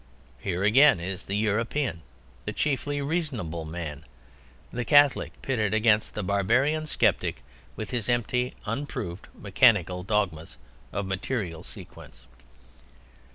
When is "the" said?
1.25-1.35, 2.45-2.53, 4.73-4.83, 6.15-6.23